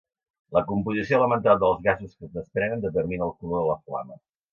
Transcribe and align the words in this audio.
La 0.55 0.61
composició 0.69 1.19
elemental 1.19 1.59
dels 1.63 1.83
gasos 1.87 2.15
que 2.15 2.27
es 2.29 2.31
desprenen 2.39 2.81
determina 2.87 3.29
el 3.29 3.35
color 3.43 3.61
de 3.63 3.69
la 3.69 3.77
flama. 3.83 4.19